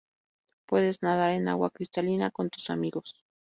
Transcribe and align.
Puedes 0.65 1.03
nadar 1.03 1.29
en 1.29 1.47
agua 1.47 1.69
cristalina 1.69 2.31
con 2.31 2.49
tus 2.49 2.71
amigos. 2.71 3.13